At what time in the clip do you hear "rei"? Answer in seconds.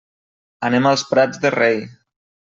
1.57-1.77